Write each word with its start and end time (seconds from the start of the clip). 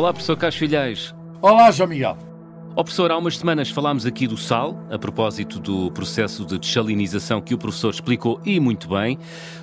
Olá, 0.00 0.14
professor 0.14 0.34
Carlos 0.34 0.56
Filhais. 0.56 1.14
Olá, 1.42 1.70
João 1.70 1.90
Miguel. 1.90 2.16
Ó 2.74 2.82
professor, 2.82 3.10
há 3.10 3.18
umas 3.18 3.36
semanas 3.36 3.68
falámos 3.68 4.06
aqui 4.06 4.26
do 4.26 4.34
sal, 4.34 4.82
a 4.90 4.98
propósito 4.98 5.60
do 5.60 5.90
processo 5.90 6.46
de 6.46 6.58
desalinização 6.58 7.42
que 7.42 7.52
o 7.52 7.58
professor 7.58 7.90
explicou 7.90 8.40
e 8.42 8.58
muito 8.58 8.88
bem. 8.88 9.18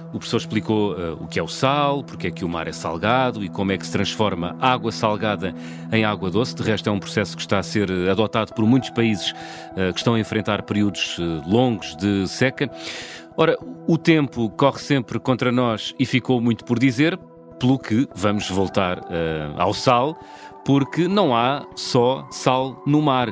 O 0.09 0.20
professor 0.20 0.38
explicou 0.38 0.93
uh, 0.93 1.13
o 1.20 1.27
que 1.27 1.39
é 1.39 1.43
o 1.43 1.47
sal, 1.47 2.03
porque 2.03 2.27
é 2.27 2.31
que 2.31 2.45
o 2.45 2.47
mar 2.47 2.67
é 2.67 2.71
salgado 2.71 3.43
e 3.43 3.49
como 3.49 3.71
é 3.71 3.79
que 3.79 3.85
se 3.88 3.91
transforma 3.91 4.55
água 4.61 4.91
salgada 4.91 5.55
em 5.91 6.05
água 6.05 6.29
doce. 6.29 6.54
De 6.54 6.61
resto, 6.61 6.88
é 6.88 6.91
um 6.91 6.99
processo 6.99 7.35
que 7.35 7.41
está 7.41 7.57
a 7.57 7.63
ser 7.63 7.89
uh, 7.89 8.11
adotado 8.11 8.54
por 8.54 8.63
muitos 8.63 8.91
países 8.91 9.31
uh, 9.31 9.91
que 9.91 9.97
estão 9.97 10.13
a 10.13 10.19
enfrentar 10.19 10.61
períodos 10.61 11.17
longos 11.48 11.95
de 11.95 12.27
seca. 12.27 12.70
Ora, 13.35 13.57
o 13.88 13.98
tempo 13.98 14.51
corre 14.51 14.77
sempre 14.77 15.20
contra 15.20 15.51
nós 15.51 15.95
e 15.98 16.05
ficou 16.05 16.40
muito 16.40 16.63
por 16.63 16.77
dizer, 16.77 17.17
pelo 17.59 17.77
que 17.79 18.07
vamos 18.16 18.49
voltar 18.49 19.02
ao 19.57 19.73
sal 19.73 20.17
porque 20.67 21.07
não 21.07 21.34
há 21.34 21.65
só 21.75 22.27
sal 22.29 22.84
no 22.85 23.02
mar. 23.02 23.29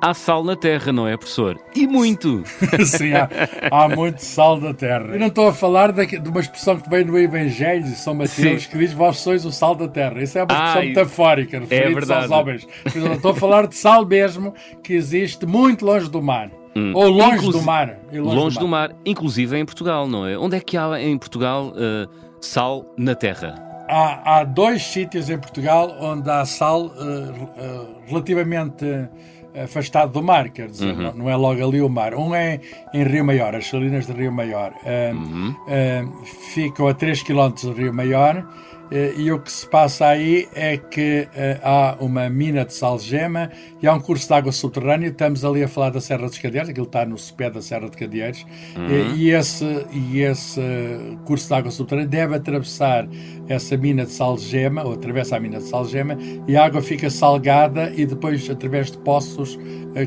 Há 0.00 0.14
sal 0.14 0.42
na 0.42 0.56
terra, 0.56 0.90
não 0.90 1.06
é, 1.06 1.18
professor? 1.18 1.60
E 1.74 1.86
muito! 1.86 2.42
Sim, 2.86 3.12
há, 3.12 3.28
há, 3.70 3.88
muito 3.90 4.20
sal 4.20 4.58
na 4.58 4.72
terra. 4.72 5.08
Eu 5.12 5.18
não 5.18 5.26
estou 5.26 5.48
a 5.48 5.52
falar 5.52 5.92
de, 5.92 6.06
de 6.06 6.28
uma 6.30 6.40
expressão 6.40 6.78
que 6.78 6.88
vem 6.88 7.04
no 7.04 7.18
Evangelho 7.18 7.82
de 7.82 7.90
São 7.90 8.14
Mateus, 8.14 8.62
Sim. 8.62 8.70
que 8.70 8.78
diz: 8.78 8.94
Vós 8.94 9.18
sois 9.18 9.44
o 9.44 9.52
sal 9.52 9.74
da 9.74 9.86
terra. 9.86 10.22
Isso 10.22 10.38
é 10.38 10.44
uma 10.44 10.54
expressão 10.54 10.80
ah, 10.80 10.84
metafórica, 10.84 11.56
é 11.56 11.60
referida 11.60 12.14
é 12.14 12.16
aos 12.16 12.30
homens. 12.30 12.68
Eu 12.94 13.02
não 13.02 13.12
estou 13.14 13.32
a 13.32 13.34
falar 13.34 13.66
de 13.66 13.76
sal 13.76 14.06
mesmo, 14.06 14.54
que 14.82 14.94
existe 14.94 15.44
muito 15.44 15.84
longe 15.84 16.08
do 16.08 16.22
mar. 16.22 16.50
Hum. 16.74 16.92
Ou 16.94 17.08
longe 17.10 17.36
Inclusi 17.36 17.58
do 17.58 17.64
mar. 17.64 17.98
Longe, 18.10 18.36
longe 18.36 18.58
do, 18.58 18.68
mar. 18.68 18.88
do, 18.88 18.94
mar. 18.94 19.02
inclusive 19.04 19.58
em 19.58 19.64
Portugal, 19.66 20.06
não 20.06 20.26
é? 20.26 20.38
Onde 20.38 20.56
é 20.56 20.60
que 20.60 20.76
há 20.76 20.98
em 21.02 21.18
Portugal 21.18 21.72
uh, 21.74 22.08
sal 22.40 22.86
na 22.96 23.14
terra? 23.14 23.67
Há, 23.88 24.38
há 24.38 24.44
dois 24.44 24.82
sítios 24.82 25.30
em 25.30 25.38
Portugal 25.38 25.96
onde 26.00 26.30
há 26.30 26.44
sal 26.44 26.86
uh, 26.86 26.90
uh, 26.90 27.96
relativamente 28.06 28.84
afastado 29.64 30.12
do 30.12 30.22
mar, 30.22 30.50
quer 30.50 30.68
dizer, 30.68 30.94
uhum. 30.94 31.02
não, 31.02 31.14
não, 31.14 31.30
é 31.30 31.34
logo 31.34 31.66
ali 31.66 31.80
o 31.80 31.88
mar. 31.88 32.14
Um 32.14 32.34
é 32.34 32.60
em 32.94 33.02
Rio 33.02 33.24
Maior, 33.24 33.56
as 33.56 33.66
Salinas 33.66 34.06
de 34.06 34.12
Rio 34.12 34.30
Maior. 34.30 34.72
Uh, 34.82 35.16
uhum. 35.16 36.24
ficam 36.52 36.86
a 36.86 36.94
3 36.94 37.22
km 37.22 37.52
de 37.54 37.72
Rio 37.72 37.92
Maior 37.92 38.36
eh, 38.36 38.77
e 39.16 39.30
o 39.30 39.38
que 39.38 39.50
se 39.50 39.66
passa 39.66 40.06
aí 40.06 40.48
é 40.54 40.76
que 40.76 41.28
uh, 41.30 41.60
há 41.62 41.96
uma 42.00 42.28
mina 42.28 42.64
de 42.64 42.74
salgema 42.74 43.50
e 43.82 43.86
há 43.86 43.94
um 43.94 44.00
curso 44.00 44.26
de 44.26 44.34
água 44.34 44.52
subterrânea. 44.52 45.08
Estamos 45.08 45.44
ali 45.44 45.62
a 45.62 45.68
falar 45.68 45.90
da 45.90 46.00
Serra 46.00 46.26
dos 46.26 46.38
Cadeeiros, 46.38 46.70
aquilo 46.70 46.86
está 46.86 47.04
no 47.04 47.16
pé 47.36 47.50
da 47.50 47.60
Serra 47.60 47.88
de 47.88 47.96
Cadeeiros, 47.96 48.46
uhum. 48.76 49.14
e, 49.16 49.30
esse, 49.30 49.86
e 49.92 50.20
esse 50.20 50.60
curso 51.24 51.48
de 51.48 51.54
água 51.54 51.70
subterrânea 51.70 52.08
deve 52.08 52.36
atravessar 52.36 53.08
essa 53.48 53.76
mina 53.76 54.04
de 54.04 54.12
salgema, 54.12 54.84
ou 54.84 54.92
atravessa 54.92 55.36
a 55.36 55.40
mina 55.40 55.58
de 55.58 55.64
salgema, 55.64 56.16
e 56.46 56.56
a 56.56 56.64
água 56.64 56.82
fica 56.82 57.08
salgada 57.08 57.92
e 57.96 58.04
depois, 58.04 58.48
através 58.50 58.90
de 58.90 58.98
poços, 58.98 59.58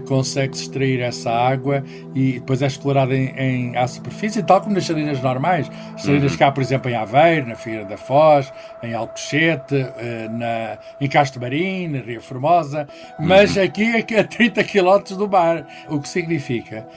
consegue-se 0.06 0.64
extrair 0.64 1.02
essa 1.02 1.32
água 1.32 1.84
e 2.16 2.34
depois 2.34 2.62
é 2.62 2.68
explorada 2.68 3.16
em, 3.16 3.28
em, 3.36 3.78
à 3.78 3.88
superfície, 3.88 4.42
tal 4.44 4.62
como 4.62 4.74
nas 4.74 4.86
salinas 4.86 5.22
normais. 5.22 5.70
Salinas 5.98 6.32
uhum. 6.34 6.38
cá, 6.38 6.52
por 6.52 6.62
exemplo, 6.62 6.90
em 6.90 6.96
Aveiro, 6.96 7.48
na 7.48 7.56
Figueira 7.56 7.86
da 7.86 7.98
Foz, 7.98 8.52
em 8.84 8.94
Alcochete, 8.94 9.76
eh, 9.76 10.28
na, 10.30 10.78
em 11.00 11.08
Castro 11.08 11.42
Marim, 11.42 11.88
na 11.88 12.00
Ria 12.00 12.22
Formosa, 12.22 12.88
mas 13.20 13.56
uhum. 13.56 13.64
aqui 13.64 13.84
é 14.14 14.20
a 14.20 14.24
30 14.24 14.64
km 14.64 15.16
do 15.18 15.30
mar, 15.30 15.68
o 15.90 16.00
que 16.00 16.10
significa 16.10 16.88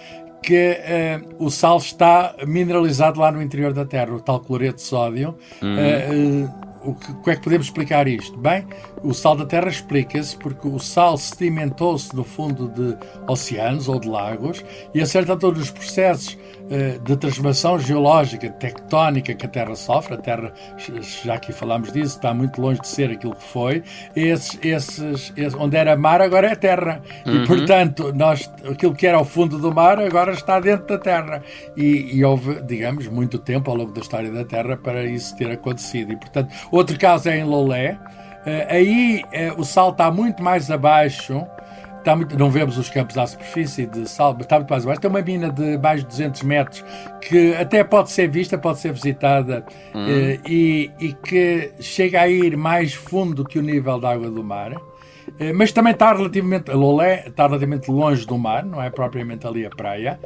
que 0.43 0.79
uh, 1.39 1.45
o 1.45 1.51
sal 1.51 1.79
está 1.79 2.35
mineralizado 2.47 3.19
lá 3.19 3.33
no 3.33 3.41
interior 3.41 3.73
da 3.73 3.87
Terra, 3.87 4.13
o 4.13 4.21
tal 4.21 4.41
cloreto 4.41 4.77
de 4.77 4.83
sódio. 4.83 5.39
Uhum. 5.63 6.45
Uh, 6.45 6.65
o 6.85 6.95
que, 6.95 7.07
como 7.15 7.31
é 7.31 7.37
que 7.37 7.43
podemos 7.43 7.67
explicar 7.67 8.07
isto? 8.07 8.37
Bem, 8.37 8.67
o 9.05 9.13
sal 9.13 9.37
da 9.37 9.45
Terra 9.45 9.69
explica-se 9.69 10.37
porque 10.37 10.67
o 10.67 10.79
sal 10.79 11.17
sedimentou-se 11.17 12.15
no 12.17 12.25
fundo 12.25 12.69
de 12.69 12.97
oceanos 13.29 13.89
ou 13.89 14.01
de 14.01 14.09
lagos 14.09 14.65
e 14.95 15.01
acerta 15.01 15.37
todos 15.37 15.63
os 15.63 15.71
processos 15.71 16.39
eh, 16.71 16.99
de 17.05 17.15
transformação 17.17 17.79
geológica, 17.79 18.49
tectónica 18.49 19.35
que 19.35 19.45
a 19.45 19.49
Terra 19.49 19.77
sofre. 19.77 20.15
A 20.15 20.17
Terra, 20.17 20.53
já 21.23 21.35
aqui 21.35 21.53
falámos 21.53 21.93
disso, 21.93 22.17
está 22.17 22.33
muito 22.33 22.59
longe 22.61 22.81
de 22.81 22.89
ser 22.89 23.11
aquilo 23.11 23.35
que 23.35 23.45
foi. 23.45 23.83
Esses, 24.17 24.59
esses, 24.63 25.33
esses 25.37 25.55
onde 25.55 25.77
era 25.77 25.95
mar, 25.95 26.23
agora 26.23 26.49
é 26.49 26.55
terra. 26.55 27.03
Uhum. 27.27 27.43
E, 27.43 27.47
portanto, 27.47 28.13
nós, 28.15 28.51
aquilo 28.71 28.95
que 28.95 29.07
era 29.07 29.19
ao 29.19 29.27
fundo 29.27 29.59
do 29.59 29.75
mar, 29.75 29.99
agora 29.99 30.33
está 30.33 30.59
dentro 30.59 30.87
da 30.87 30.99
Terra. 30.99 31.43
E, 31.77 32.17
e 32.17 32.25
houve, 32.25 32.63
digamos, 32.63 33.09
muito 33.09 33.39
tempo 33.39 33.71
ao 33.71 33.77
longo 33.77 33.93
da 33.93 34.01
história 34.01 34.31
da 34.31 34.45
Terra 34.45 34.77
para 34.77 35.05
isso 35.05 35.37
ter 35.37 35.51
acontecido. 35.51 36.13
E, 36.13 36.17
portanto, 36.17 36.51
outro 36.71 36.99
caso 36.99 37.29
é 37.29 37.39
em 37.39 37.45
Lolé. 37.45 37.99
Uh, 38.47 38.67
aí 38.69 39.25
uh, 39.25 39.61
o 39.61 39.65
sal 39.65 39.91
está 39.91 40.11
muito 40.11 40.43
mais 40.43 40.71
abaixo 40.71 41.47
Está 42.05 42.15
muito, 42.15 42.39
não 42.39 42.51
vemos 42.51 42.77
os 42.77 42.91
campos 42.91 43.17
à 43.17 43.27
superfície 43.27 43.87
de 43.87 44.07
sal, 44.07 44.37
está 44.39 44.57
muito 44.57 44.69
mais 44.69 44.85
abaixo. 44.85 45.01
Tem 45.01 45.09
uma 45.09 45.23
mina 45.23 45.51
de 45.51 45.79
mais 45.79 46.03
de 46.03 46.07
200 46.07 46.43
metros 46.43 46.85
que 47.23 47.55
até 47.55 47.83
pode 47.83 48.11
ser 48.11 48.29
vista, 48.29 48.59
pode 48.59 48.79
ser 48.79 48.93
visitada 48.93 49.65
hum. 49.95 50.05
eh, 50.07 50.39
e, 50.47 50.91
e, 51.01 51.13
que 51.15 51.73
chega 51.81 52.21
a 52.21 52.29
ir 52.29 52.59
mais 52.59 52.93
fundo 52.93 53.43
que 53.43 53.59
o 53.59 53.63
nível 53.63 53.99
da 53.99 54.11
água 54.11 54.31
do 54.31 54.45
mar. 54.45 54.73
Eh, 55.41 55.55
mas 55.55 55.73
também 55.73 55.95
está 55.95 56.13
relativamente, 56.13 56.71
Lolé 56.73 57.25
está 57.27 57.47
relativamente 57.47 57.91
longe 57.91 58.27
do 58.27 58.37
mar, 58.37 58.67
não 58.67 58.83
é 58.83 58.91
propriamente 58.91 59.47
ali 59.47 59.65
a 59.65 59.71
praia. 59.71 60.21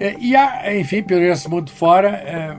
Eh, 0.00 0.16
e 0.20 0.34
há, 0.34 0.76
enfim, 0.76 1.00
por 1.00 1.22
esse 1.22 1.48
mundo 1.48 1.70
fora, 1.70 2.58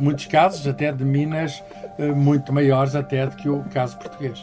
muitos 0.00 0.24
casos 0.24 0.66
até 0.66 0.90
de 0.90 1.04
minas 1.04 1.62
muito 1.98 2.52
maiores 2.52 2.94
até 2.94 3.26
do 3.26 3.36
que 3.36 3.48
o 3.48 3.64
caso 3.72 3.98
português. 3.98 4.42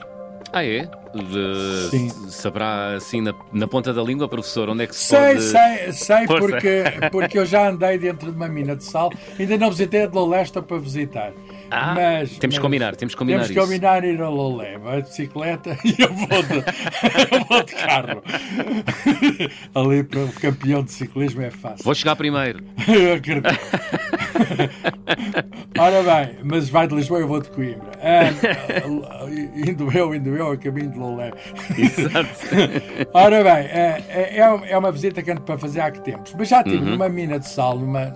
Ah, 0.53 0.64
é? 0.64 0.88
De, 1.16 1.90
Sim. 1.90 2.09
Saberá 2.30 2.94
assim 2.96 3.22
na, 3.22 3.34
na, 3.52 3.68
ponta 3.68 3.91
da 3.91 4.03
língua, 4.03 4.28
professor, 4.28 4.69
onde 4.69 4.84
é 4.84 4.88
que 4.88 4.96
se 4.96 5.06
sei, 5.06 5.19
pode... 5.19 5.41
Sei, 5.41 5.91
sei, 5.94 6.28
porque, 6.28 6.84
porque 7.12 7.40
eu 7.40 7.46
já 7.46 7.69
andei 7.69 7.97
dentro 7.97 8.31
de 8.31 8.38
uma 8.38 8.47
mina 8.47 8.75
de 8.75 8.84
sal. 8.84 9.12
Ainda 9.40 9.58
não 9.58 9.72
visitei 9.72 10.03
a 10.03 10.06
de 10.06 10.14
Lolesta 10.14 10.62
para 10.62 10.78
visitar. 10.78 11.34
Ah, 11.72 11.96
mas, 11.96 12.38
temos 12.38 12.56
que 12.56 12.62
combinar, 12.62 12.96
temos 12.96 13.16
que 13.16 13.18
combinar 13.18 13.47
Temos 13.47 13.56
que 13.56 13.59
combinar 13.59 14.03
ir 14.03 14.22
a 14.22 14.30
Lolé, 14.30 14.78
vai 14.78 15.02
de 15.02 15.08
bicicleta 15.08 15.75
e 15.84 15.96
eu 16.00 16.14
vou 16.14 16.44
de, 16.44 16.58
eu 16.58 17.46
vou 17.50 17.64
de 17.64 17.74
carro. 17.74 18.24
Ali 19.74 20.03
para 20.03 20.20
o 20.20 20.31
campeão 20.34 20.84
de 20.84 20.91
ciclismo 20.91 21.41
é 21.41 21.50
fácil. 21.50 21.84
Vou 21.84 21.96
chegar 21.96 22.16
primeiro. 22.16 22.64
eu 22.88 23.14
acredito. 23.14 23.59
Ora 25.78 26.04
bem, 26.04 26.38
mas 26.44 26.70
vai 26.70 26.88
de 26.88 26.96
Lisboa, 26.96 27.20
eu 27.20 27.28
vou 27.28 27.42
de 27.42 27.50
Coimbra. 27.50 27.92
Ah, 28.02 29.26
indo 29.68 29.92
eu, 29.92 30.14
indo 30.14 30.36
eu, 30.36 30.52
a 30.52 30.58
caminho 30.58 30.92
de 30.92 31.00
Lolé. 31.00 31.32
Exato. 31.78 32.30
Ora 33.14 33.44
bem, 33.44 33.54
é, 33.54 34.04
é, 34.10 34.72
é 34.72 34.78
uma 34.78 34.92
visita 34.92 35.22
que 35.22 35.32
ando 35.32 35.42
para 35.42 35.58
fazer 35.58 35.82
há 35.82 35.92
que 35.92 36.02
tempos. 36.02 36.34
Mas 36.38 36.48
já 36.48 36.64
tive 36.64 36.78
uhum. 36.78 36.92
numa 36.92 37.10
mina 37.10 37.40
de 37.40 37.48
sal, 37.48 37.78
numa, 37.78 38.14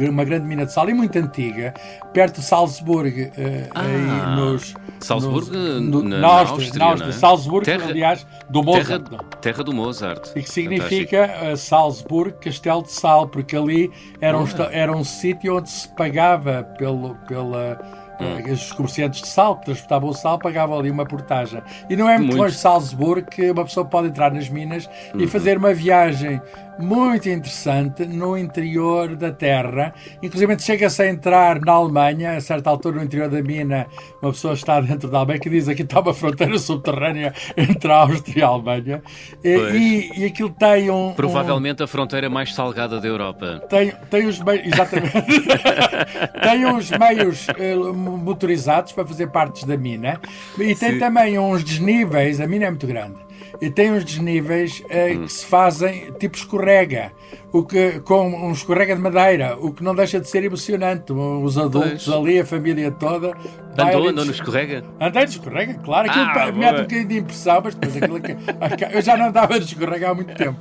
uma 0.00 0.24
grande 0.24 0.46
mina 0.46 0.64
de 0.64 0.72
sal 0.72 0.88
e 0.88 0.94
muito 0.94 1.18
antiga, 1.18 1.74
perto 2.12 2.40
de 2.40 2.46
Salzburg, 2.46 3.22
uh, 3.22 3.30
ah, 3.74 3.80
aí 3.82 4.36
nos. 4.36 4.74
Salzburg, 5.00 5.50
nos, 5.50 5.82
no, 5.82 6.02
na, 6.02 6.18
na, 6.18 6.28
Áustria, 6.28 6.72
na 6.76 6.84
Áustria. 6.86 7.10
É? 7.10 7.12
Salzburg, 7.12 7.64
terra, 7.64 7.88
aliás, 7.88 8.26
do 8.48 8.62
Mozart. 8.62 9.08
Terra, 9.08 9.24
terra, 9.40 9.64
do 9.64 9.72
Mozart. 9.72 10.30
E 10.34 10.42
que 10.42 10.50
significa 10.50 11.30
uh, 11.52 11.56
Salzburg, 11.56 12.34
Castelo 12.40 12.82
de 12.82 12.92
Sal, 12.92 13.28
porque 13.28 13.56
ali 13.56 13.90
era 14.20 14.38
um, 14.38 14.46
era 14.70 14.96
um 14.96 15.04
sítio 15.14 15.56
onde 15.56 15.70
se 15.70 15.88
pagava 15.88 16.62
pelo, 16.76 17.14
pela 17.26 17.78
Hum. 18.20 18.52
Os 18.52 18.72
comerciantes 18.72 19.22
de 19.22 19.28
sal 19.28 19.56
que 19.56 19.64
transportavam 19.64 20.08
o 20.10 20.14
sal 20.14 20.38
pagavam 20.38 20.78
ali 20.78 20.90
uma 20.90 21.04
portagem. 21.04 21.62
E 21.88 21.96
não 21.96 22.08
é 22.08 22.16
muito, 22.16 22.28
muito. 22.28 22.42
longe 22.42 22.54
de 22.54 22.60
Salzburgo 22.60 23.28
que 23.28 23.50
uma 23.50 23.64
pessoa 23.64 23.84
pode 23.84 24.08
entrar 24.08 24.32
nas 24.32 24.48
minas 24.48 24.88
uhum. 25.12 25.20
e 25.20 25.26
fazer 25.26 25.58
uma 25.58 25.74
viagem 25.74 26.40
muito 26.78 27.28
interessante 27.28 28.04
no 28.06 28.36
interior 28.36 29.14
da 29.16 29.32
terra. 29.32 29.94
Inclusive 30.22 30.58
chega-se 30.58 31.02
a 31.02 31.08
entrar 31.08 31.60
na 31.60 31.72
Alemanha, 31.72 32.36
a 32.36 32.40
certa 32.40 32.70
altura 32.70 32.96
no 32.96 33.04
interior 33.04 33.28
da 33.28 33.42
mina, 33.42 33.86
uma 34.20 34.32
pessoa 34.32 34.54
está 34.54 34.80
dentro 34.80 35.08
da 35.10 35.18
Alemanha 35.18 35.40
que 35.40 35.50
diz 35.50 35.68
aqui 35.68 35.82
está 35.82 36.00
uma 36.00 36.14
fronteira 36.14 36.58
subterrânea 36.58 37.32
entre 37.56 37.90
a 37.90 37.96
Áustria 37.96 38.40
e 38.40 38.42
a 38.42 38.46
Alemanha. 38.46 39.02
E, 39.42 40.10
e, 40.16 40.24
aquilo 40.24 40.50
tem 40.50 40.90
um. 40.90 41.12
Provavelmente 41.14 41.82
um, 41.82 41.84
a 41.84 41.88
fronteira 41.88 42.28
mais 42.28 42.54
salgada 42.54 43.00
da 43.00 43.06
Europa. 43.06 43.62
Tem, 43.68 43.92
tem 44.10 44.26
os 44.26 44.40
meios. 44.40 44.66
Exatamente. 44.66 45.12
tem 46.42 46.66
uns 46.66 46.90
meios 46.90 47.46
uh, 47.48 47.94
motorizados 47.94 48.92
para 48.92 49.06
fazer 49.06 49.28
partes 49.28 49.64
da 49.64 49.76
mina 49.76 50.20
e 50.58 50.74
tem 50.74 50.92
Sim. 50.92 50.98
também 50.98 51.38
uns 51.38 51.62
desníveis. 51.62 52.40
A 52.40 52.46
mina 52.46 52.66
é 52.66 52.70
muito 52.70 52.86
grande 52.86 53.24
e 53.60 53.70
tem 53.70 53.92
uns 53.92 54.04
desníveis 54.04 54.80
uh, 54.80 55.18
hum. 55.18 55.24
que 55.24 55.32
se 55.32 55.46
fazem 55.46 56.12
tipo 56.18 56.36
escorrega, 56.36 57.12
o 57.52 57.62
que, 57.62 58.00
com 58.00 58.28
um 58.28 58.52
escorrega 58.52 58.94
de 58.94 59.00
madeira, 59.00 59.56
o 59.60 59.72
que 59.72 59.82
não 59.82 59.94
deixa 59.94 60.20
de 60.20 60.28
ser 60.28 60.44
emocionante. 60.44 61.12
Os 61.12 61.56
adultos 61.56 62.04
pois. 62.04 62.08
ali, 62.08 62.40
a 62.40 62.44
família 62.44 62.90
toda. 62.90 63.32
Andou, 63.78 64.08
andou 64.08 64.24
no 64.24 64.30
escorrega? 64.30 64.84
Andei 65.00 65.22
no 65.22 65.28
escorrega, 65.28 65.74
claro. 65.74 66.10
Aquilo 66.10 66.24
ah, 66.24 66.52
mete 66.52 66.74
um 66.74 66.82
bocadinho 66.82 67.08
de 67.08 67.18
impressão, 67.18 67.60
mas 67.64 67.74
depois 67.74 67.96
aquilo 67.96 68.20
que. 68.20 68.32
Eu 68.94 69.02
já 69.02 69.16
não 69.16 69.26
andava 69.26 69.56
no 69.56 69.64
escorrega 69.64 70.10
há 70.10 70.14
muito 70.14 70.34
tempo. 70.34 70.58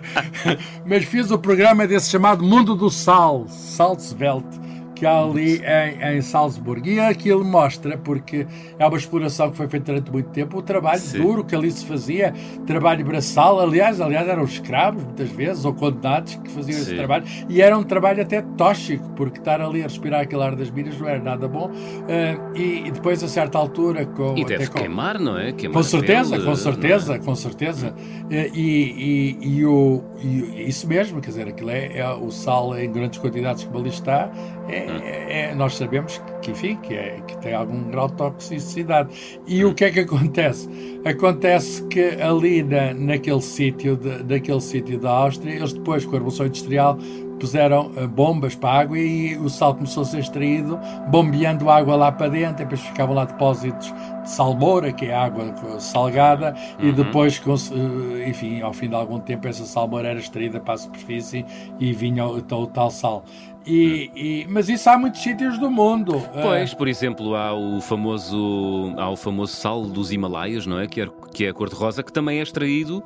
mas 0.84 1.04
fiz 1.04 1.30
o 1.30 1.38
programa 1.38 1.86
desse 1.86 2.10
chamado 2.10 2.44
Mundo 2.44 2.74
do 2.74 2.90
Sal, 2.90 3.46
Salzwelt 3.48 4.62
que 5.02 5.06
há 5.06 5.20
ali 5.20 5.60
em, 5.60 6.16
em 6.16 6.22
Salzburgo. 6.22 6.86
E 6.86 7.00
aquilo 7.00 7.44
mostra, 7.44 7.98
porque 7.98 8.46
é 8.78 8.86
uma 8.86 8.96
exploração 8.96 9.50
que 9.50 9.56
foi 9.56 9.66
feita 9.66 9.86
durante 9.86 10.12
muito 10.12 10.30
tempo, 10.30 10.58
o 10.58 10.62
trabalho 10.62 11.00
Sim. 11.00 11.20
duro 11.20 11.42
que 11.42 11.56
ali 11.56 11.72
se 11.72 11.84
fazia, 11.84 12.32
trabalho 12.68 13.04
braçal, 13.04 13.58
aliás, 13.58 14.00
aliás, 14.00 14.28
eram 14.28 14.44
escravos 14.44 15.02
muitas 15.02 15.28
vezes, 15.30 15.64
ou 15.64 15.74
condenados 15.74 16.36
que 16.36 16.48
faziam 16.52 16.76
Sim. 16.76 16.82
esse 16.82 16.94
trabalho, 16.94 17.24
e 17.48 17.60
era 17.60 17.76
um 17.76 17.82
trabalho 17.82 18.22
até 18.22 18.42
tóxico, 18.56 19.04
porque 19.16 19.40
estar 19.40 19.60
ali 19.60 19.80
a 19.80 19.88
respirar 19.88 20.20
aquele 20.20 20.42
ar 20.44 20.54
das 20.54 20.70
minas 20.70 20.96
não 20.96 21.08
era 21.08 21.18
nada 21.18 21.48
bom. 21.48 21.68
Uh, 21.68 22.56
e, 22.56 22.86
e, 22.86 22.90
depois, 22.92 23.24
a 23.24 23.28
certa 23.28 23.58
altura. 23.58 24.06
Com, 24.06 24.38
e 24.38 24.44
deve 24.44 24.68
com, 24.68 24.78
queimar, 24.78 25.18
não 25.18 25.36
é? 25.36 25.50
Queimar 25.50 25.78
com 25.78 25.82
certeza, 25.82 26.36
pele, 26.36 26.44
com 26.44 26.54
certeza, 26.54 27.14
é? 27.14 27.18
com 27.18 27.34
certeza. 27.34 27.92
E, 28.30 28.36
e, 28.36 29.58
e, 29.58 29.66
o, 29.66 30.04
e 30.22 30.68
isso 30.68 30.86
mesmo, 30.86 31.20
quer 31.20 31.30
dizer, 31.30 31.48
aquilo 31.48 31.70
é, 31.70 31.98
é 31.98 32.08
o 32.08 32.30
sal 32.30 32.78
em 32.78 32.90
grandes 32.92 33.18
quantidades 33.18 33.64
como 33.64 33.80
ali 33.80 33.88
está, 33.88 34.30
é, 34.68 34.86
hum. 34.86 35.00
é, 35.02 35.54
nós 35.54 35.76
sabemos 35.76 36.20
que, 36.40 36.50
enfim, 36.50 36.76
que, 36.76 36.94
é, 36.94 37.20
que 37.26 37.36
tem 37.38 37.54
algum 37.54 37.90
grau 37.90 38.08
de 38.08 38.14
toxicidade. 38.14 39.40
E 39.46 39.64
o 39.64 39.74
que 39.74 39.84
é 39.84 39.90
que 39.90 40.00
acontece? 40.00 40.68
Acontece 41.04 41.82
que 41.86 42.20
ali 42.20 42.62
na, 42.62 42.94
naquele 42.94 43.40
sítio, 43.40 43.98
naquele 44.28 44.60
sítio 44.60 44.98
da 44.98 45.10
Áustria, 45.10 45.54
eles 45.54 45.72
depois, 45.72 46.04
com 46.04 46.12
a 46.12 46.14
Revolução 46.14 46.46
Industrial, 46.46 46.98
puseram 47.42 47.90
uh, 47.96 48.06
bombas 48.06 48.54
para 48.54 48.70
a 48.70 48.80
água 48.82 48.96
e 48.96 49.36
o 49.36 49.48
sal 49.48 49.74
começou 49.74 50.04
a 50.04 50.06
ser 50.06 50.20
extraído, 50.20 50.78
bombeando 51.08 51.68
água 51.68 51.96
lá 51.96 52.12
para 52.12 52.28
dentro, 52.28 52.58
depois 52.58 52.80
ficavam 52.80 53.16
lá 53.16 53.24
depósitos 53.24 53.92
de 54.22 54.30
salmoura, 54.30 54.92
que 54.92 55.06
é 55.06 55.14
água 55.14 55.52
salgada, 55.80 56.54
uhum. 56.78 56.88
e 56.88 56.92
depois, 56.92 57.42
uh, 57.44 58.28
enfim, 58.28 58.60
ao 58.60 58.72
fim 58.72 58.88
de 58.88 58.94
algum 58.94 59.18
tempo, 59.18 59.48
essa 59.48 59.64
salmoura 59.64 60.10
era 60.10 60.20
extraída 60.20 60.60
para 60.60 60.74
a 60.74 60.78
superfície 60.78 61.44
e 61.80 61.92
vinha 61.92 62.24
o, 62.24 62.36
o 62.36 62.66
tal 62.68 62.90
sal. 62.92 63.24
E, 63.66 64.10
e, 64.14 64.46
mas 64.48 64.68
isso 64.68 64.88
há 64.88 64.96
muitos 64.96 65.20
sítios 65.20 65.58
do 65.58 65.68
mundo. 65.68 66.22
Pois, 66.42 66.72
por 66.74 66.86
exemplo, 66.86 67.34
há 67.34 67.52
o 67.52 67.80
famoso, 67.80 68.94
há 68.96 69.10
o 69.10 69.16
famoso 69.16 69.54
sal 69.56 69.82
dos 69.82 70.12
Himalaias, 70.12 70.64
não 70.64 70.78
é? 70.78 70.86
Que 70.86 71.00
é, 71.00 71.08
que 71.32 71.44
é 71.44 71.48
a 71.48 71.54
cor-de-rosa, 71.54 72.04
que 72.04 72.12
também 72.12 72.38
é 72.38 72.42
extraído 72.42 73.02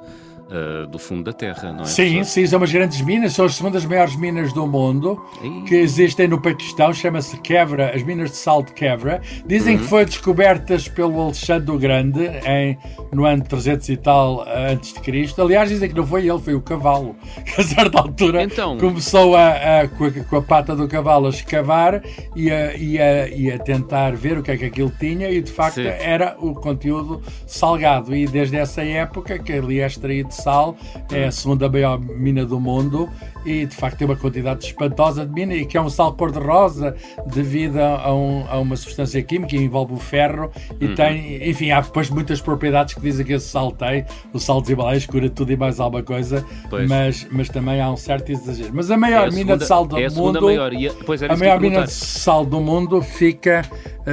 uh, 0.46 0.86
do 0.86 0.98
fundo 0.98 1.24
da 1.24 1.32
terra, 1.32 1.72
não 1.72 1.82
é? 1.82 1.86
Sim, 1.86 2.24
sim, 2.24 2.46
são 2.46 2.58
umas 2.58 2.72
grandes 2.72 3.00
minas, 3.00 3.32
são 3.32 3.44
as 3.44 3.54
segundas 3.54 3.84
maiores 3.84 4.16
minas 4.16 4.52
do 4.52 4.66
mundo 4.66 5.22
e... 5.42 5.62
que 5.62 5.74
existem 5.74 6.28
no 6.28 6.40
Paquistão, 6.40 6.92
chama-se 6.92 7.36
Quebra, 7.38 7.94
as 7.94 8.02
minas 8.02 8.30
de 8.30 8.36
sal 8.36 8.62
de 8.62 8.72
Quebra. 8.72 9.20
Dizem 9.46 9.76
uhum. 9.76 9.82
que 9.82 9.88
foi 9.88 10.04
descobertas 10.04 10.88
pelo 10.88 11.20
Alexandre 11.20 11.70
o 11.70 11.78
Grande 11.78 12.30
em, 12.46 12.78
no 13.12 13.24
ano 13.24 13.44
300 13.44 13.88
e 13.88 13.96
tal 13.96 14.46
antes 14.70 14.92
de 14.92 15.00
Cristo. 15.00 15.42
Aliás, 15.42 15.68
dizem 15.68 15.88
que 15.88 15.94
não 15.94 16.06
foi 16.06 16.28
ele, 16.28 16.38
foi 16.38 16.54
o 16.54 16.60
cavalo, 16.60 17.16
que 17.44 17.60
a 17.60 17.64
certa 17.64 18.00
altura 18.00 18.42
então... 18.42 18.78
começou 18.78 19.36
a, 19.36 19.80
a, 19.80 19.88
com, 19.88 20.04
a, 20.04 20.10
com, 20.10 20.36
a, 20.36 20.42
pata 20.42 20.76
do 20.76 20.86
cavalo 20.86 21.26
a 21.26 21.30
escavar 21.30 22.02
e 22.34 22.50
a, 22.50 22.76
e, 22.76 22.98
a, 22.98 23.28
e 23.28 23.50
a 23.50 23.58
tentar 23.58 24.14
ver 24.14 24.38
o 24.38 24.42
que 24.42 24.50
é 24.50 24.56
que 24.56 24.64
aquilo 24.64 24.92
tinha 24.98 25.30
e 25.30 25.40
de 25.40 25.50
facto 25.50 25.76
sim. 25.76 25.86
era 25.86 26.36
o 26.38 26.54
conteúdo 26.54 27.22
salgado 27.46 28.14
e 28.14 28.26
desde 28.26 28.56
essa 28.56 28.82
época 28.82 29.38
que 29.38 29.52
ali 29.52 29.80
é 29.80 29.86
extraído 29.86 30.35
sal, 30.36 30.76
é 31.10 31.24
a 31.24 31.30
segunda 31.30 31.68
maior 31.68 31.98
mina 31.98 32.44
do 32.44 32.60
mundo 32.60 33.08
e 33.46 33.64
de 33.64 33.76
facto 33.76 33.98
tem 33.98 34.06
uma 34.06 34.16
quantidade 34.16 34.64
espantosa 34.64 35.24
de 35.24 35.32
mina 35.32 35.54
e 35.54 35.64
que 35.64 35.76
é 35.76 35.80
um 35.80 35.88
sal 35.88 36.12
cor-de-rosa 36.14 36.96
devido 37.26 37.78
a, 37.78 38.12
um, 38.12 38.44
a, 38.50 38.58
uma 38.58 38.76
substância 38.76 39.22
química 39.22 39.50
que 39.50 39.56
envolve 39.56 39.94
o 39.94 39.98
ferro 39.98 40.50
e 40.80 40.86
uhum. 40.86 40.94
tem, 40.96 41.48
enfim, 41.48 41.70
há 41.70 41.80
depois 41.80 42.10
muitas 42.10 42.40
propriedades 42.40 42.94
que 42.94 43.00
dizem 43.00 43.24
que 43.24 43.34
esse 43.34 43.46
sal 43.48 43.70
tem. 43.70 44.04
O 44.32 44.40
sal 44.40 44.60
de 44.60 44.72
Himalaias 44.72 45.06
cura 45.06 45.30
tudo 45.30 45.52
e 45.52 45.56
mais 45.56 45.78
alguma 45.78 46.02
coisa, 46.02 46.44
mas, 46.88 47.26
mas 47.30 47.48
também 47.48 47.80
há 47.80 47.88
um 47.90 47.96
certo 47.96 48.32
exagero. 48.32 48.70
Mas 48.74 48.90
a 48.90 48.96
maior 48.96 49.26
é 49.26 49.28
a 49.28 49.30
mina 49.30 49.36
segunda, 49.36 49.56
de 49.58 49.66
sal 49.66 49.86
do 49.86 49.98
é 49.98 50.08
mundo, 50.08 50.42
maior, 50.42 50.72
a, 50.72 51.32
a 51.32 51.36
maior 51.36 51.60
mina 51.60 51.84
de 51.84 51.92
sal 51.92 52.44
do 52.44 52.60
mundo 52.60 53.00
fica 53.00 53.62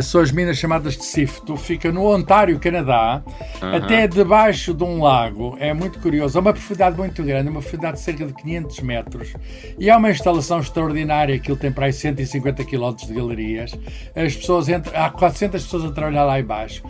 são 0.01 0.21
as 0.21 0.31
minas 0.31 0.57
chamadas 0.57 0.97
de 0.97 1.05
Sifto, 1.05 1.55
fica 1.55 1.91
no 1.91 2.05
Ontário, 2.07 2.57
Canadá, 2.59 3.21
uhum. 3.61 3.75
até 3.75 4.07
debaixo 4.07 4.73
de 4.73 4.83
um 4.83 5.01
lago. 5.01 5.55
É 5.59 5.73
muito 5.73 5.99
curioso. 5.99 6.12
É 6.19 6.39
uma 6.39 6.53
profundidade 6.53 6.97
muito 6.97 7.23
grande, 7.23 7.49
uma 7.49 7.61
profundidade 7.61 7.97
de 7.97 8.03
cerca 8.03 8.25
de 8.25 8.33
500 8.33 8.79
metros. 8.81 9.33
E 9.79 9.89
é 9.89 9.95
uma 9.95 10.11
instalação 10.11 10.59
extraordinária, 10.59 11.35
aquilo 11.35 11.57
tem 11.57 11.71
para 11.71 11.85
aí 11.85 11.93
150 11.93 12.63
km 12.65 12.93
de 12.95 13.13
galerias. 13.13 13.71
As 14.15 14.35
pessoas 14.35 14.69
entram, 14.69 14.93
há 14.95 15.09
400 15.09 15.63
pessoas 15.63 15.85
a 15.85 15.91
trabalhar 15.91 16.25
lá 16.25 16.39
embaixo. 16.39 16.83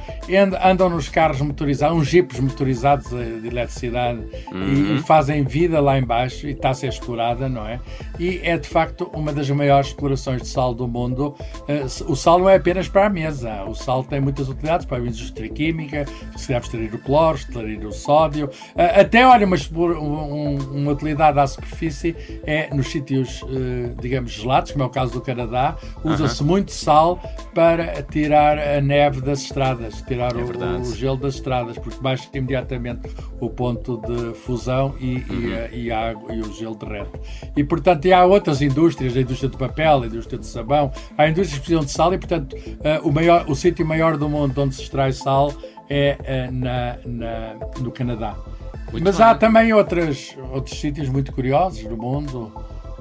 Andam 0.63 0.89
nos 0.89 1.09
carros 1.09 1.41
motorizados, 1.41 1.97
uns 1.97 2.07
jipes 2.07 2.39
motorizados 2.39 3.09
de 3.09 3.47
eletricidade 3.47 4.19
uhum. 4.51 4.97
e, 4.97 5.03
fazem 5.03 5.43
vida 5.43 5.79
lá 5.79 5.97
embaixo 5.97 6.47
e 6.47 6.51
está 6.51 6.69
a 6.69 6.73
ser 6.73 6.87
explorada, 6.87 7.49
não 7.49 7.67
é? 7.67 7.79
E 8.19 8.39
é 8.43 8.57
de 8.57 8.67
facto 8.67 9.09
uma 9.13 9.33
das 9.33 9.49
maiores 9.49 9.87
explorações 9.87 10.41
de 10.41 10.47
sal 10.47 10.73
do 10.73 10.87
mundo. 10.87 11.35
Eh, 11.67 11.85
o 12.07 12.15
sal 12.15 12.39
não 12.39 12.49
é 12.49 12.55
apenas 12.55 12.87
para 12.87 13.05
a 13.05 13.09
mesa. 13.09 13.63
O 13.65 13.75
sal 13.75 14.03
tem 14.03 14.19
muitas 14.19 14.47
utilidades 14.49 14.85
para 14.85 14.97
a 14.97 15.01
indústria 15.01 15.49
química, 15.49 16.05
se 16.35 16.49
deve 16.49 16.65
extrair 16.65 16.93
o 16.93 16.99
cloro, 16.99 17.37
extrair 17.37 17.85
o 17.85 17.91
sódio. 17.91 18.49
Eh, 18.75 19.01
até, 19.13 19.27
olha, 19.27 19.45
uma, 19.45 19.55
uma 20.71 20.91
utilidade 20.91 21.37
à 21.37 21.45
superfície 21.45 22.15
é 22.47 22.73
nos 22.73 22.87
sítios, 22.87 23.43
eh, 23.43 23.93
digamos, 24.01 24.31
gelados, 24.31 24.71
como 24.71 24.83
é 24.83 24.87
o 24.87 24.89
caso 24.89 25.13
do 25.13 25.21
Canadá, 25.21 25.75
usa-se 26.03 26.41
uh 26.41 26.45
-huh. 26.45 26.49
muito 26.49 26.71
sal 26.71 27.21
para 27.53 28.01
tirar 28.01 28.57
a 28.57 28.81
neve 28.81 29.21
das 29.21 29.43
estradas, 29.43 30.01
tirar 30.01 30.35
é 30.35 30.41
o, 30.41 30.81
o, 30.81 30.95
gelo 30.95 31.17
das 31.17 31.35
estradas, 31.35 31.77
porque 31.77 32.01
baixa 32.01 32.27
imediatamente 32.33 33.01
o 33.39 33.51
ponto 33.51 34.01
de 34.01 34.33
fusão 34.33 34.95
e, 34.99 35.17
uh 35.17 35.19
-huh. 35.19 35.33
e, 35.33 35.53
a, 35.53 35.69
e, 35.69 35.91
a 35.91 36.09
água, 36.09 36.33
e 36.33 36.41
o 36.41 36.51
gelo 36.51 36.75
derrete. 36.75 37.11
E, 37.55 37.63
portanto, 37.63 38.05
e 38.05 38.13
há 38.13 38.25
outras 38.25 38.63
indústrias, 38.63 39.15
a 39.15 39.21
indústria 39.21 39.49
do 39.49 39.59
papel, 39.59 40.01
a 40.01 40.07
indústria 40.07 40.39
de 40.39 40.47
sabão, 40.47 40.91
há 41.15 41.27
indústrias 41.27 41.53
que 41.53 41.59
precisam 41.59 41.85
de 41.85 41.91
sal 41.91 42.11
e, 42.15 42.17
portanto, 42.17 42.55
uh, 42.55 43.07
o, 43.07 43.11
maior, 43.11 43.45
o 43.47 43.53
sítio 43.53 43.85
maior 43.85 44.17
do 44.17 44.27
mundo 44.27 44.59
onde 44.59 44.73
se 44.73 44.81
extrai 44.81 45.11
sal 45.11 45.53
é 45.87 46.17
uh, 46.19 46.51
na, 46.51 46.97
na, 47.05 47.55
no 47.79 47.91
Canadá. 47.91 48.35
Muito 48.93 49.05
Mas 49.05 49.17
bem. 49.17 49.25
há 49.25 49.33
também 49.33 49.73
outras, 49.73 50.37
outros 50.51 50.79
sítios 50.79 51.09
muito 51.09 51.31
curiosos 51.31 51.83
no 51.83 51.97
mundo. 51.97 52.53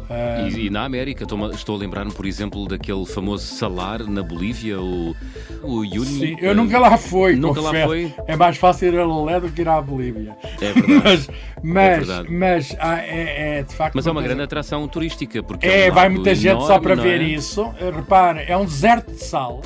Uh... 0.08 0.48
E, 0.48 0.66
e, 0.66 0.70
na 0.70 0.84
América, 0.84 1.24
estou, 1.24 1.50
estou 1.50 1.76
a 1.76 1.78
lembrar-me, 1.78 2.10
por 2.10 2.24
exemplo, 2.24 2.66
daquele 2.66 3.04
famoso 3.04 3.44
salar 3.54 4.02
na 4.04 4.22
Bolívia, 4.22 4.80
o, 4.80 5.14
o 5.62 5.80
Uni. 5.80 6.06
Sim, 6.06 6.36
eu 6.40 6.54
nunca 6.54 6.78
lá 6.78 6.96
fui. 6.96 7.36
Nunca 7.36 7.60
confesso. 7.60 7.78
lá 7.78 7.86
fui. 7.86 8.14
É 8.26 8.34
mais 8.34 8.56
fácil 8.56 8.88
ir 8.88 8.98
a 8.98 9.04
Lolé 9.04 9.38
do 9.38 9.50
que 9.50 9.60
ir 9.60 9.68
à 9.68 9.82
Bolívia. 9.82 10.34
É 10.62 10.72
verdade. 10.72 11.02
mas, 11.04 11.28
mas, 11.62 11.84
é 11.84 11.96
verdade. 11.96 12.32
mas 12.32 12.76
ah, 12.80 12.98
é, 12.98 13.58
é, 13.58 13.62
de 13.62 13.74
facto. 13.74 13.94
Mas 13.94 14.06
é 14.06 14.10
uma 14.10 14.22
grande 14.22 14.40
atração 14.40 14.88
turística. 14.88 15.42
Porque 15.42 15.66
é, 15.66 15.88
é 15.88 15.92
um 15.92 15.94
vai 15.94 16.08
muita 16.08 16.34
gente 16.34 16.52
enorme, 16.52 16.68
só 16.68 16.78
para 16.80 16.94
ver 16.94 17.20
é? 17.20 17.24
isso. 17.24 17.70
Repare, 17.78 18.44
é 18.48 18.56
um 18.56 18.64
deserto 18.64 19.12
de 19.12 19.22
sal. 19.22 19.60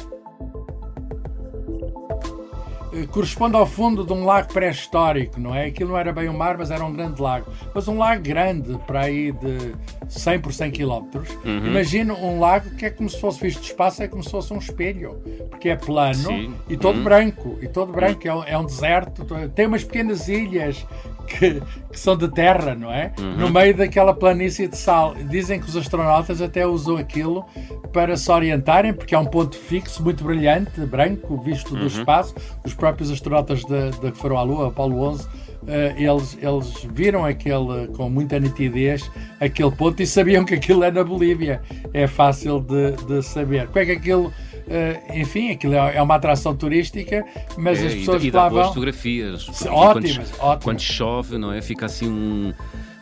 Eh, 2.96 3.06
corresponde 3.06 3.56
ao 3.56 3.66
fundo 3.66 4.04
de 4.04 4.12
um 4.12 4.24
lago 4.24 4.52
pré-histórico, 4.52 5.38
não 5.38 5.54
é? 5.54 5.66
Aquilo 5.66 5.90
não 5.90 5.98
era 5.98 6.12
bem 6.12 6.28
um 6.28 6.36
mar, 6.36 6.56
mas 6.56 6.70
era 6.70 6.84
um 6.84 6.92
grande 6.92 7.20
lago. 7.20 7.52
Mas 7.74 7.86
um 7.88 7.98
lago 7.98 8.22
grande, 8.22 8.78
para 8.86 9.02
aí 9.02 9.32
de 9.32 9.74
100 10.08 10.40
por 10.40 10.52
100 10.52 10.70
km. 10.70 11.18
Uhum. 11.44 11.66
Imagina 11.66 12.14
um 12.14 12.40
lago 12.40 12.70
que 12.70 12.86
é 12.86 12.90
como 12.90 13.10
se 13.10 13.20
fosse 13.20 13.40
visto 13.40 13.60
de 13.60 13.66
espaço, 13.66 14.02
é 14.02 14.08
como 14.08 14.22
se 14.22 14.30
fosse 14.30 14.52
um 14.52 14.58
espelho, 14.58 15.20
porque 15.50 15.68
é 15.68 15.76
plano 15.76 16.14
Sim. 16.14 16.54
e 16.68 16.76
todo 16.76 16.96
uhum. 16.96 17.04
branco. 17.04 17.58
E 17.60 17.68
todo 17.68 17.92
branco, 17.92 18.26
é 18.26 18.34
um, 18.34 18.44
é 18.44 18.58
um 18.58 18.64
deserto. 18.64 19.26
Tem 19.54 19.66
umas 19.66 19.84
pequenas 19.84 20.28
ilhas 20.28 20.86
que, 21.26 21.60
que, 21.92 21.98
são 21.98 22.16
de 22.16 22.28
terra, 22.28 22.74
não 22.74 22.92
é? 22.92 23.12
Uhum. 23.18 23.36
No 23.36 23.50
meio 23.50 23.76
daquela 23.76 24.14
planície 24.14 24.68
de 24.68 24.76
sal. 24.76 25.14
Dizem 25.28 25.60
que 25.60 25.68
os 25.68 25.76
astronautas 25.76 26.40
até 26.40 26.66
usam 26.66 26.96
aquilo 26.96 27.44
para 27.92 28.16
se 28.16 28.30
orientarem, 28.30 28.92
porque 28.92 29.14
é 29.14 29.18
um 29.18 29.26
ponto 29.26 29.56
fixo, 29.56 30.02
muito 30.02 30.24
brilhante, 30.24 30.80
branco, 30.80 31.40
visto 31.42 31.74
do 31.74 31.80
uhum. 31.80 31.86
espaço. 31.86 32.34
Os 32.64 32.74
próprios 32.74 33.10
astronautas 33.10 33.64
de, 33.64 33.90
de 33.90 34.12
que 34.12 34.18
foram 34.18 34.38
à 34.38 34.42
Lua, 34.42 34.68
Apolo 34.68 35.00
11, 35.02 35.28
Uh, 35.66 35.98
eles, 36.00 36.38
eles 36.40 36.86
viram 36.92 37.24
aquele 37.24 37.88
com 37.96 38.08
muita 38.08 38.38
nitidez 38.38 39.10
aquele 39.40 39.72
ponto 39.72 40.00
e 40.00 40.06
sabiam 40.06 40.44
que 40.44 40.54
aquilo 40.54 40.84
é 40.84 40.92
na 40.92 41.02
Bolívia. 41.02 41.60
É 41.92 42.06
fácil 42.06 42.60
de, 42.60 42.92
de 43.04 43.20
saber. 43.20 43.66
Como 43.66 43.80
é 43.80 43.86
que 43.86 43.92
aquilo 43.92 44.32
Uh, 44.66 45.18
enfim, 45.18 45.52
aquilo 45.52 45.74
é, 45.74 45.96
é 45.96 46.02
uma 46.02 46.16
atração 46.16 46.54
turística, 46.54 47.24
mas 47.56 47.80
é, 47.80 47.86
as 47.86 47.94
pessoas 47.94 48.24
e, 48.24 48.26
e 48.26 48.30
lá 48.30 48.48
vão... 48.48 48.68
fotografias. 48.68 49.48
Ótimas, 49.66 50.30
quando, 50.30 50.40
ótimas. 50.40 50.64
Quando 50.64 50.80
chove, 50.80 51.38
não 51.38 51.52
é? 51.52 51.62
Fica 51.62 51.86
assim 51.86 52.08
um 52.08 52.52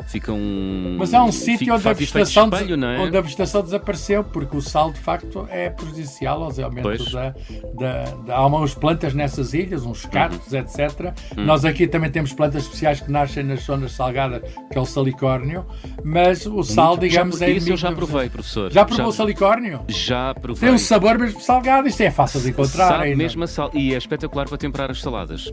fica 0.06 0.32
um. 0.32 0.96
Mas 0.98 1.12
há 1.14 1.22
um 1.22 1.32
sítio 1.32 1.74
onde, 1.74 1.88
a 1.88 1.92
vegetação 1.92 2.48
espelho, 2.48 2.84
é? 2.84 2.98
onde 2.98 3.16
a 3.16 3.20
vegetação 3.20 3.62
desapareceu, 3.62 4.24
porque 4.24 4.56
o 4.56 4.60
sal 4.60 4.92
de 4.92 4.98
facto 5.00 5.46
é 5.50 5.70
prejudicial 5.70 6.42
aos 6.42 6.58
elementos 6.58 7.12
da, 7.12 7.34
da, 7.74 8.04
da, 8.26 8.36
Há 8.36 8.46
umas 8.46 8.74
plantas 8.74 9.14
nessas 9.14 9.54
ilhas, 9.54 9.84
uns 9.84 10.04
cactos, 10.06 10.52
uhum. 10.52 10.58
etc. 10.58 11.14
Uhum. 11.36 11.44
Nós 11.44 11.64
aqui 11.64 11.86
também 11.86 12.10
temos 12.10 12.32
plantas 12.32 12.64
especiais 12.64 13.00
que 13.00 13.10
nascem 13.10 13.42
nas 13.42 13.60
zonas 13.60 13.92
salgadas, 13.92 14.42
que 14.70 14.78
é 14.78 14.80
o 14.80 14.86
salicórnio, 14.86 15.66
mas 16.04 16.46
o 16.46 16.62
sal, 16.62 16.90
Muito, 16.90 17.00
digamos, 17.02 17.38
já, 17.38 17.46
é. 17.46 17.50
Isso 17.50 17.70
eu 17.70 17.76
já 17.76 17.92
provei, 17.92 18.28
professor. 18.28 18.72
Já 18.72 18.84
provou 18.84 19.06
já, 19.06 19.08
o 19.08 19.12
salicórnio? 19.12 19.80
Já 19.88 20.34
provei. 20.34 20.68
Tem 20.68 20.74
um 20.74 20.78
sabor 20.78 21.18
mesmo 21.18 21.40
salgado, 21.40 21.88
isto 21.88 22.00
é 22.02 22.10
fácil 22.10 22.40
de 22.40 22.50
encontrar. 22.50 22.88
Sabe 22.88 23.04
ainda. 23.04 23.16
mesmo 23.16 23.46
sal, 23.46 23.70
e 23.72 23.94
é 23.94 23.96
espetacular 23.96 24.48
para 24.48 24.58
temperar 24.58 24.90
as 24.90 25.00
saladas. 25.00 25.52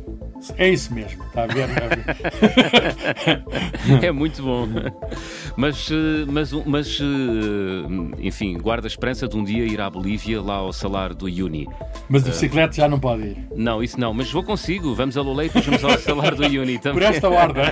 É 0.58 0.70
isso 0.70 0.94
mesmo, 0.94 1.24
está 1.26 1.44
a 1.44 1.48
ver? 1.48 1.70
é 4.04 4.12
muito 4.12 4.42
bom. 4.42 4.68
Mas, 5.56 5.90
mas, 6.28 6.52
mas, 6.66 7.00
enfim, 8.20 8.58
guarda 8.58 8.88
a 8.88 8.90
esperança 8.90 9.28
de 9.28 9.36
um 9.36 9.44
dia 9.44 9.66
ir 9.66 9.80
à 9.80 9.90
Bolívia, 9.90 10.42
lá 10.42 10.56
ao 10.56 10.74
salário 10.74 11.16
do 11.16 11.26
Uni. 11.26 11.68
Mas 12.10 12.24
de 12.24 12.32
bicicleta 12.32 12.74
já 12.74 12.88
não 12.88 13.00
pode 13.00 13.24
ir. 13.24 13.38
Não, 13.56 13.84
isso 13.84 14.00
não, 14.00 14.14
mas 14.14 14.32
vou 14.32 14.44
consigo. 14.44 14.96
Vamos 14.96 15.18
a 15.18 15.22
Lolé 15.22 15.46
e 15.46 15.48
depois 15.48 15.66
vamos 15.66 15.84
ao 15.84 15.98
salário 16.00 16.38
do 16.38 16.44
Uni 16.44 16.80
também. 16.80 17.00
Por 17.00 17.04
esta 17.04 17.30
ordem. 17.30 17.64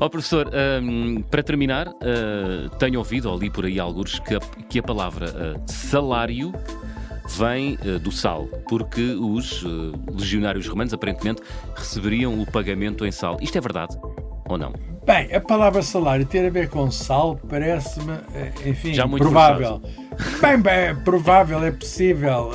Ó 0.00 0.06
oh, 0.06 0.10
professor, 0.10 0.50
um, 0.82 1.22
para 1.22 1.42
terminar, 1.42 1.88
uh, 1.88 2.70
tenho 2.78 2.98
ouvido, 2.98 3.30
ou 3.30 3.38
li 3.38 3.50
por 3.50 3.66
aí 3.66 3.78
alguns, 3.78 4.18
que 4.20 4.34
a, 4.34 4.40
que 4.68 4.78
a 4.78 4.82
palavra 4.82 5.26
uh, 5.26 5.60
salário 5.66 6.52
vem 7.36 7.78
uh, 7.84 7.98
do 7.98 8.10
sal, 8.10 8.46
porque 8.68 9.14
os 9.14 9.64
legionários 10.12 10.66
romanos 10.66 10.92
aparentemente 10.92 11.42
receberiam 11.74 12.40
o 12.40 12.50
pagamento 12.50 13.06
em 13.06 13.12
sal. 13.12 13.36
Isto 13.40 13.58
é 13.58 13.60
verdade 13.60 13.96
ou 14.48 14.58
não? 14.58 14.72
Bem, 15.06 15.34
a 15.34 15.40
palavra 15.40 15.82
salário 15.82 16.26
ter 16.26 16.46
a 16.46 16.50
ver 16.50 16.68
com 16.68 16.90
sal 16.90 17.40
parece-me, 17.48 18.12
enfim, 18.66 18.92
Já 18.92 19.06
muito 19.06 19.22
provável. 19.22 19.80
Bem, 20.40 20.60
bem, 20.60 20.72
é 20.72 20.94
provável, 20.94 21.64
é 21.64 21.70
possível. 21.70 22.50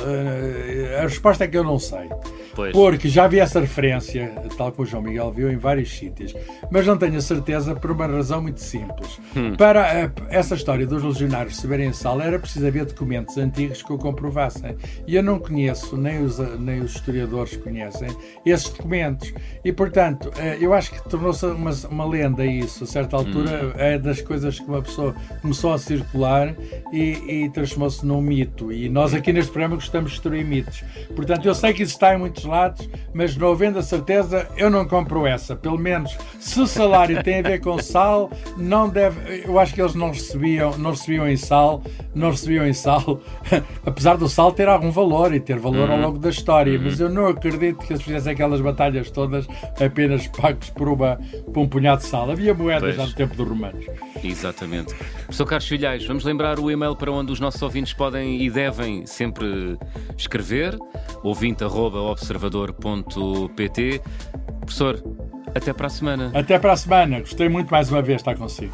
a 0.98 1.02
resposta 1.02 1.44
é 1.44 1.48
que 1.48 1.58
eu 1.58 1.64
não 1.64 1.78
sei. 1.78 2.08
Pois. 2.56 2.72
Porque 2.72 3.06
já 3.06 3.28
vi 3.28 3.38
essa 3.38 3.60
referência, 3.60 4.32
tal 4.56 4.72
como 4.72 4.88
o 4.88 4.90
João 4.90 5.02
Miguel 5.02 5.30
viu, 5.30 5.52
em 5.52 5.58
vários 5.58 5.90
sítios. 5.94 6.34
Mas 6.70 6.86
não 6.86 6.96
tenho 6.96 7.18
a 7.18 7.20
certeza 7.20 7.74
por 7.76 7.90
uma 7.90 8.06
razão 8.06 8.40
muito 8.40 8.60
simples. 8.60 9.20
Hum. 9.36 9.54
Para 9.56 10.06
uh, 10.06 10.22
essa 10.30 10.54
história 10.54 10.86
dos 10.86 11.02
legionários 11.02 11.54
receberem 11.54 11.92
sala, 11.92 12.24
era 12.24 12.38
preciso 12.38 12.66
haver 12.66 12.86
documentos 12.86 13.36
antigos 13.36 13.82
que 13.82 13.92
o 13.92 13.98
comprovassem. 13.98 14.74
E 15.06 15.14
eu 15.14 15.22
não 15.22 15.38
conheço, 15.38 15.98
nem 15.98 16.24
os, 16.24 16.38
nem 16.58 16.80
os 16.80 16.94
historiadores 16.94 17.58
conhecem, 17.58 18.08
esses 18.44 18.70
documentos. 18.70 19.34
E, 19.62 19.70
portanto, 19.70 20.30
uh, 20.30 20.40
eu 20.58 20.72
acho 20.72 20.92
que 20.92 21.08
tornou-se 21.10 21.44
uma, 21.44 21.72
uma 21.90 22.06
lenda 22.06 22.46
isso. 22.46 22.84
A 22.84 22.86
certa 22.86 23.16
altura, 23.16 23.66
hum. 23.66 23.72
é 23.76 23.98
das 23.98 24.22
coisas 24.22 24.58
que 24.58 24.66
uma 24.66 24.80
pessoa 24.80 25.14
começou 25.42 25.74
a 25.74 25.78
circular 25.78 26.56
e, 26.90 27.44
e 27.44 27.50
transformou-se 27.50 28.06
num 28.06 28.22
mito. 28.22 28.72
E 28.72 28.88
nós 28.88 29.12
aqui 29.12 29.30
neste 29.30 29.52
programa 29.52 29.74
gostamos 29.74 30.12
de 30.12 30.16
destruir 30.16 30.42
mitos. 30.42 30.82
Portanto, 31.14 31.44
eu 31.46 31.54
sei 31.54 31.74
que 31.74 31.82
isso 31.82 31.92
está 31.92 32.14
em 32.14 32.18
muitos 32.18 32.45
lados, 32.46 32.88
mas 33.12 33.36
não 33.36 33.52
havendo 33.52 33.78
a 33.78 33.82
certeza, 33.82 34.48
eu 34.56 34.70
não 34.70 34.86
compro 34.86 35.26
essa. 35.26 35.54
Pelo 35.54 35.78
menos, 35.78 36.16
se 36.40 36.60
o 36.60 36.66
salário 36.66 37.22
tem 37.22 37.40
a 37.40 37.42
ver 37.42 37.60
com 37.60 37.78
sal, 37.78 38.30
não 38.56 38.88
deve. 38.88 39.42
Eu 39.44 39.58
acho 39.58 39.74
que 39.74 39.80
eles 39.82 39.94
não 39.94 40.08
recebiam, 40.08 40.76
não 40.78 40.90
recebiam 40.90 41.28
em 41.28 41.36
sal, 41.36 41.82
não 42.14 42.30
recebiam 42.30 42.66
em 42.66 42.72
sal, 42.72 43.20
apesar 43.84 44.16
do 44.16 44.28
sal 44.28 44.52
ter 44.52 44.68
algum 44.68 44.90
valor 44.90 45.34
e 45.34 45.40
ter 45.40 45.58
valor 45.58 45.90
ao 45.90 45.96
uhum. 45.96 46.02
longo 46.02 46.18
da 46.18 46.30
história, 46.30 46.76
uhum. 46.76 46.84
mas 46.84 47.00
eu 47.00 47.08
não 47.08 47.26
acredito 47.26 47.78
que 47.78 47.92
eles 47.92 48.02
fizessem 48.02 48.32
aquelas 48.32 48.60
batalhas 48.60 49.10
todas 49.10 49.46
apenas 49.80 50.26
pagos 50.28 50.70
por, 50.70 50.88
uma, 50.88 51.18
por 51.52 51.60
um 51.60 51.68
punhado 51.68 52.02
de 52.02 52.08
sal. 52.08 52.30
Havia 52.30 52.54
moedas 52.54 52.82
pois. 52.82 52.96
já 52.96 53.06
no 53.06 53.12
tempo 53.12 53.36
dos 53.36 53.48
romanos. 53.48 53.84
Exatamente. 54.22 54.94
Professor 54.94 55.46
Carlos 55.46 55.68
Filhais, 55.68 56.06
vamos 56.06 56.24
lembrar 56.24 56.58
o 56.58 56.70
e-mail 56.70 56.94
para 56.96 57.10
onde 57.10 57.32
os 57.32 57.40
nossos 57.40 57.60
ouvintes 57.62 57.92
podem 57.92 58.42
e 58.42 58.50
devem 58.50 59.06
sempre 59.06 59.78
escrever, 60.16 60.76
ouvinte.observador.pt. 61.22 62.35
Professor, 64.60 65.02
até 65.54 65.72
para 65.72 65.86
a 65.86 65.90
semana. 65.90 66.30
Até 66.34 66.58
para 66.58 66.72
a 66.72 66.76
semana. 66.76 67.20
Gostei 67.20 67.48
muito 67.48 67.70
mais 67.70 67.90
uma 67.90 68.02
vez 68.02 68.16
de 68.16 68.22
estar 68.22 68.36
consigo. 68.36 68.72